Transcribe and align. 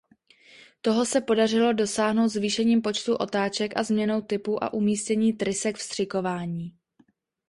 Toho 0.81 1.05
se 1.05 1.21
podařilo 1.21 1.73
dosáhnout 1.73 2.27
zvýšením 2.27 2.81
počtu 2.81 3.15
otáček 3.15 3.77
a 3.77 3.83
změnou 3.83 4.21
typu 4.21 4.63
a 4.63 4.73
umístění 4.73 5.33
trysek 5.33 5.77
vstřikování. 5.77 6.73